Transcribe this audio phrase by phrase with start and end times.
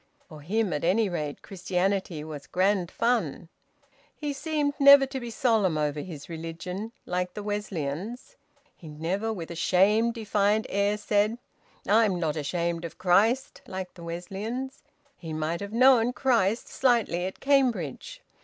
[0.27, 3.49] For him at any rate Christianity was grand fun.
[4.15, 8.35] He seemed never to be solemn over his religion, like the Wesleyans.
[8.75, 11.37] He never, with a shamed, defiant air, said,
[11.87, 14.81] "I am not ashamed of Christ," like the Wesleyans.
[15.17, 18.23] He might have known Christ slightly at Cambridge.